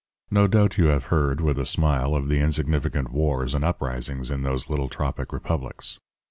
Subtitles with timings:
[0.31, 4.41] No doubt you have heard, with a smile, of the insignificant wars and uprisings in
[4.41, 5.99] those little tropic republics.